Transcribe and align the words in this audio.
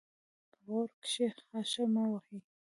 په 0.49 0.57
غوږ 0.65 0.91
کښي 1.03 1.27
خاشه 1.47 1.83
مه 1.93 2.03
وهه! 2.11 2.37